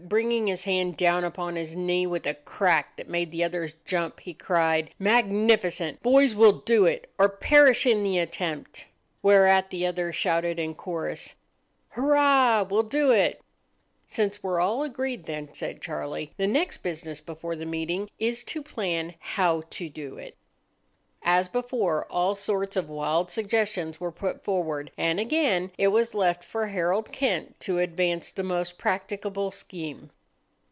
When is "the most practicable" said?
28.31-29.51